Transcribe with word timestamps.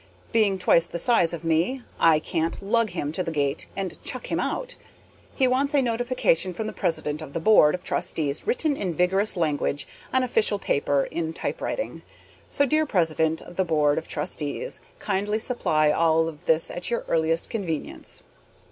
Being 0.31 0.57
twice 0.57 0.87
the 0.87 0.97
size 0.97 1.31
of 1.31 1.43
me, 1.43 1.83
I 1.99 2.17
can't 2.17 2.63
lug 2.63 2.89
him 2.89 3.11
to 3.11 3.21
the 3.21 3.29
gate 3.29 3.67
and 3.77 4.01
chuck 4.01 4.31
him 4.31 4.39
out. 4.39 4.75
He 5.35 5.47
wants 5.47 5.75
a 5.75 5.81
notification 5.83 6.53
from 6.53 6.65
the 6.65 6.73
president 6.73 7.21
of 7.21 7.33
the 7.33 7.39
board 7.39 7.75
of 7.75 7.83
trustees 7.83 8.47
written 8.47 8.75
in 8.75 8.95
vigorous 8.95 9.37
language 9.37 9.87
on 10.11 10.23
official 10.23 10.57
paper 10.57 11.03
in 11.11 11.33
typewriting. 11.33 12.01
So, 12.49 12.65
dear 12.65 12.87
president 12.87 13.43
of 13.43 13.57
the 13.57 13.63
board 13.63 13.99
of 13.99 14.07
trustees, 14.07 14.81
kindly 14.97 15.37
supply 15.37 15.91
all 15.91 16.27
of 16.27 16.45
this 16.47 16.71
at 16.71 16.89
your 16.89 17.01
earliest 17.07 17.51
convenience. 17.51 18.23